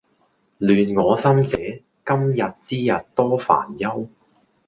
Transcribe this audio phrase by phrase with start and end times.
[0.59, 1.55] 亂我心者，
[2.03, 4.09] 今日之日多煩憂